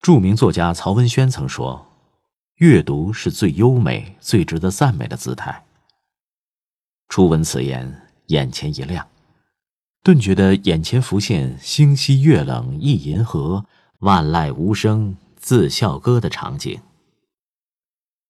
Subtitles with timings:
[0.00, 1.86] 著名作家曹文轩曾说
[2.56, 5.66] ：“阅读是最优美、最值得赞美的姿态。”
[7.08, 9.06] 初闻此言，眼前一亮，
[10.02, 13.66] 顿觉得眼前浮现“星稀月冷一银河，
[13.98, 16.80] 万籁无声自笑歌”的场景。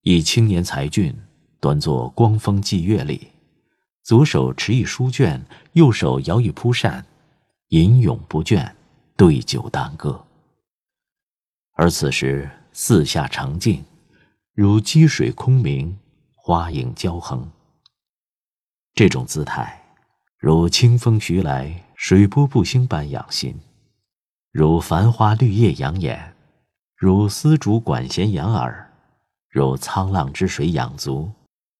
[0.02, 1.16] 一青年才俊
[1.60, 3.28] 端坐光风霁月里，
[4.02, 7.06] 左手持一书卷，右手摇一蒲扇，
[7.68, 8.72] 吟咏不倦，
[9.16, 10.26] 对酒当歌。
[11.80, 13.82] 而此时四下澄净，
[14.52, 15.98] 如积水空明，
[16.36, 17.50] 花影交横。
[18.92, 19.82] 这种姿态，
[20.36, 23.54] 如清风徐来，水波不兴般养心；
[24.52, 26.36] 如繁花绿叶养眼，
[26.96, 28.92] 如丝竹管弦养耳，
[29.48, 31.32] 如沧浪之水养足，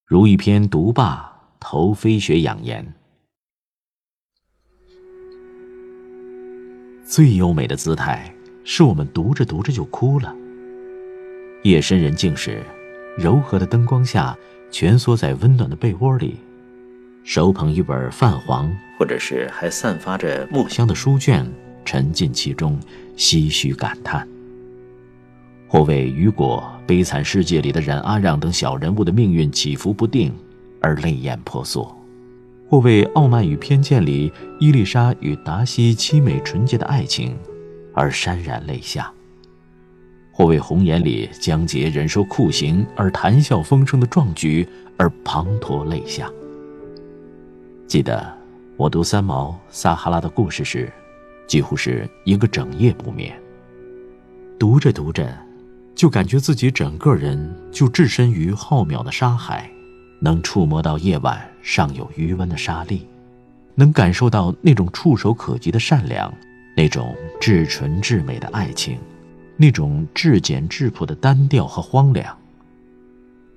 [0.07, 2.91] 如一篇读罢头飞雪养颜。
[7.05, 8.33] 最优美的姿态。
[8.63, 10.35] 是我们读着读着就哭了。
[11.63, 12.61] 夜深人静时，
[13.17, 14.35] 柔和的灯光下，
[14.71, 16.37] 蜷缩在温暖的被窝里，
[17.23, 21.47] 手捧一本泛黄或者是还散发着墨香的书卷，
[21.85, 22.79] 沉浸其中，
[23.15, 24.27] 唏嘘感叹。
[25.67, 30.33] 或为雨果《悲惨世界》里的冉阿让等小人物的命运起伏不定
[30.81, 31.95] 而泪眼婆娑；
[32.67, 37.37] 或为《傲慢与偏见》里伊丽莎与达西凄美纯洁的爱情。
[37.93, 39.11] 而潸然泪下，
[40.31, 44.67] 或为红颜里江杰忍受酷刑而谈笑风生的壮举
[44.97, 46.29] 而滂沱泪下。
[47.87, 48.25] 记得
[48.77, 50.91] 我读三毛《撒哈拉的故事》时，
[51.47, 53.37] 几乎是一个整夜不眠。
[54.57, 55.37] 读着读着，
[55.93, 59.69] 就感觉自己整个人就置身于浩渺的沙海，
[60.21, 63.05] 能触摸到夜晚尚有余温的沙粒，
[63.75, 66.33] 能感受到那种触手可及的善良。
[66.75, 68.99] 那种至纯至美的爱情，
[69.57, 72.37] 那种至简至朴的单调和荒凉，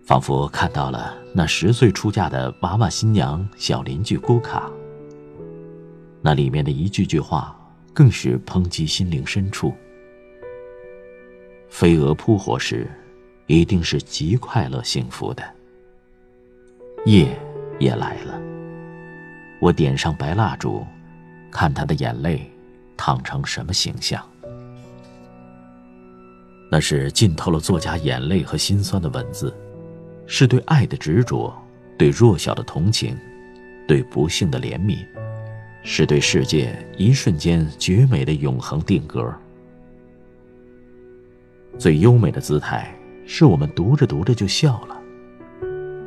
[0.04, 4.70] 仿佛看到了那十岁出嫁的娃娃新娘小邻居姑卡。
[6.20, 7.56] 那里面的一句句话，
[7.92, 9.72] 更是抨击心灵深处。
[11.68, 12.90] 飞蛾扑火时，
[13.46, 15.42] 一定是极快乐幸福的。
[17.04, 17.38] 夜
[17.78, 18.40] 也来了，
[19.60, 20.84] 我点上白蜡烛，
[21.50, 22.50] 看他的眼泪。
[22.96, 24.22] 烫成什么形象？
[26.70, 29.54] 那是浸透了作家眼泪和心酸的文字，
[30.26, 31.54] 是对爱的执着，
[31.96, 33.16] 对弱小的同情，
[33.86, 35.06] 对不幸的怜悯，
[35.84, 39.32] 是对世界一瞬间绝美的永恒定格。
[41.78, 42.92] 最优美的姿态，
[43.26, 45.00] 是我们读着读着就笑了，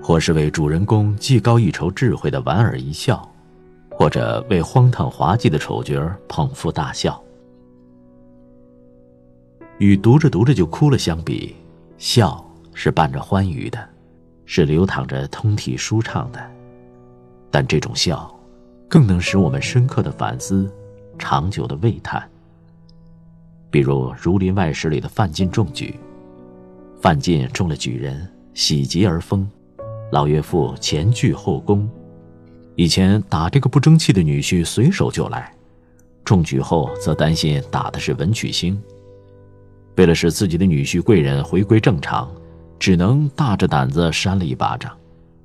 [0.01, 3.29] 或是为主人公技高一筹智慧的莞尔一笑。
[3.97, 7.19] 或者为荒唐滑稽的丑角捧腹大笑，
[9.79, 11.55] 与读着读着就哭了相比，
[11.97, 13.89] 笑是伴着欢愉的，
[14.45, 16.39] 是流淌着通体舒畅的。
[17.49, 18.31] 但这种笑，
[18.87, 20.71] 更能使我们深刻的反思，
[21.17, 22.21] 长久的喟叹。
[23.71, 25.99] 比如《儒林外史》里的范进中举，
[27.01, 29.49] 范进中了举人，喜极而疯，
[30.11, 31.89] 老岳父前倨后恭。
[32.77, 35.51] 以前打这个不争气的女婿随手就来，
[36.23, 38.79] 中举后则担心打的是文曲星。
[39.95, 42.31] 为了使自己的女婿贵人回归正常，
[42.77, 44.95] 只能大着胆子扇了一巴掌，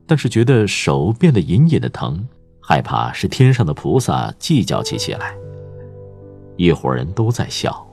[0.06, 2.22] 但是觉得手变得隐隐的疼，
[2.60, 5.34] 害怕是天上的菩萨计较起起来。
[6.58, 7.86] 一伙人都在笑，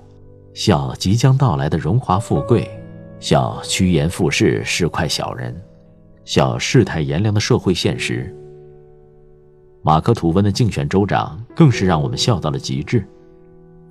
[0.54, 2.70] 笑即将到来的荣华富贵，
[3.22, 5.56] 笑趋炎附势是块小人，
[6.26, 8.36] 笑世态炎凉的社会现实。
[9.90, 13.04] 马克吐温的竞选州长更是让我们笑到了极致。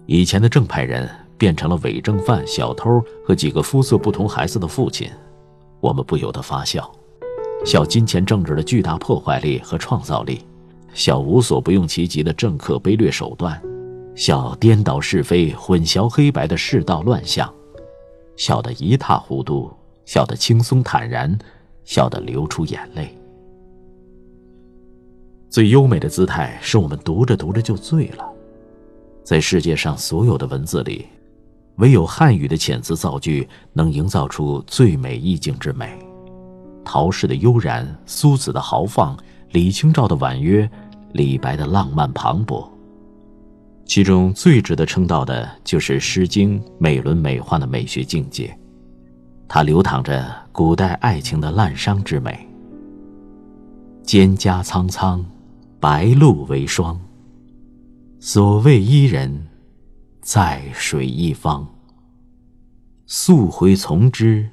[0.06, 5.10] 以前的正派人变成了伪正犯、小偷和几个肤色不同孩子的父亲，
[5.80, 6.88] 我们不由得发笑，
[7.64, 10.46] 笑金钱政治的巨大破坏力和创造力，
[10.94, 13.60] 笑无所不用其极的政客卑劣手段，
[14.14, 17.52] 笑颠倒是非、混淆黑白的世道乱象，
[18.36, 19.68] 笑得一塌糊涂，
[20.04, 21.36] 笑得轻松坦然，
[21.82, 23.17] 笑得流出眼泪。
[25.58, 28.24] 最优美的姿态，是我们读着读着就醉了。
[29.24, 31.06] 在世界上所有的文字里，
[31.78, 35.98] 唯有汉语的遣词造句能营造出最美意境之美。
[36.84, 39.18] 陶氏的悠然，苏子的豪放，
[39.50, 40.70] 李清照的婉约，
[41.10, 42.64] 李白的浪漫磅礴。
[43.84, 48.56] 其中最值得称道的，就是《诗经》美轮美奂的美学境界，
[49.48, 52.46] 它流淌着古代爱情的滥觞之美。
[54.04, 55.26] 蒹葭苍苍。
[55.80, 57.00] 白露为霜。
[58.18, 59.46] 所谓伊人，
[60.20, 61.72] 在水一方。
[63.06, 64.50] 溯洄从之，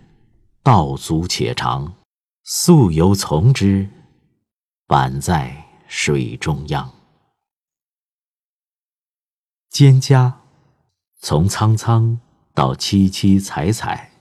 [0.61, 1.91] 道阻且长；
[2.43, 3.89] 溯游从之，
[4.89, 6.93] 宛在水中央。
[9.71, 10.31] 蒹葭，
[11.19, 12.19] 从苍苍
[12.53, 14.11] 到萋萋采采；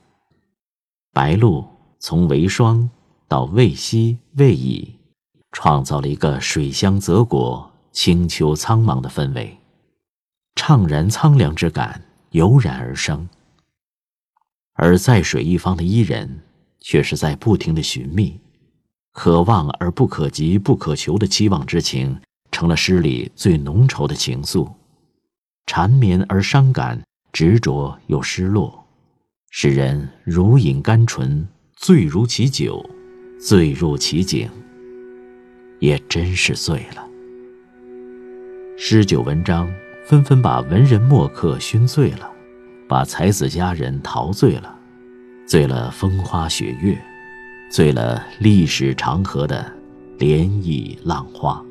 [1.13, 1.67] 白露，
[1.99, 2.89] 从为霜
[3.29, 4.94] 到未晞未已，
[5.65, 9.57] 创造了一个水乡泽国、清秋苍茫的氛围，
[10.55, 13.27] 怅然苍凉之感油然而生。
[14.75, 16.43] 而在水一方的伊人，
[16.81, 18.39] 却是在不停的寻觅，
[19.15, 22.21] 可望而不可及、不可求的期望之情，
[22.53, 24.71] 成了诗里最浓稠的情愫。
[25.65, 27.03] 缠绵而伤感，
[27.33, 28.85] 执着又失落，
[29.49, 32.85] 使人如饮甘醇，醉如其酒，
[33.41, 34.51] 醉入其境，
[35.85, 37.07] 也真是醉了。
[38.79, 39.71] 诗酒文章
[40.07, 42.31] 纷纷把文人墨客熏醉了，
[42.89, 44.75] 把才子佳人陶醉了，
[45.47, 46.99] 醉了风花雪月，
[47.71, 49.71] 醉了历史长河的
[50.19, 51.63] 涟漪浪花。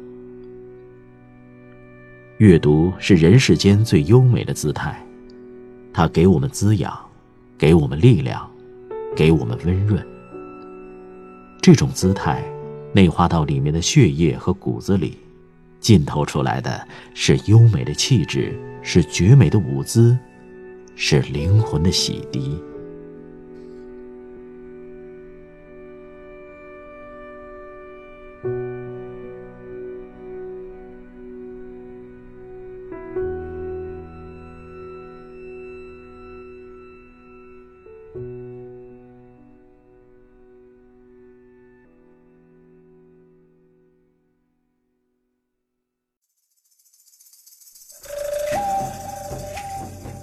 [2.37, 5.03] 阅读是人世间最优美的姿态，
[5.91, 6.95] 它给我们滋养，
[7.57, 8.47] 给我们力量，
[9.15, 10.05] 给我们温润。
[11.59, 12.43] 这种姿态，
[12.93, 15.17] 内化到里面的血液和骨子里，
[15.79, 20.17] 浸透出来的是优美的气质，是绝美的舞姿，
[20.95, 22.57] 是灵魂的洗涤。